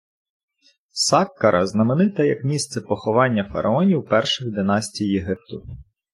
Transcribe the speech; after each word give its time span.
Саккара 0.93 1.65
знаменита 1.67 2.23
як 2.25 2.43
місце 2.43 2.81
поховання 2.81 3.49
фараонів 3.53 4.05
перших 4.05 4.51
династій 4.51 5.05
Єгипту. 5.05 5.63